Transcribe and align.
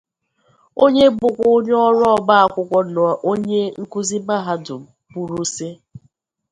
onye 0.83 1.05
bụkwa 1.17 1.45
onye 1.57 1.75
ọrụ 1.87 2.03
ọba 2.17 2.33
akwụkwọ 2.43 2.79
na 2.93 3.03
onye 3.31 3.61
nkuzi 3.81 4.17
mahadum 4.27 4.83
kwuru 5.09 5.41
sị 5.55 5.67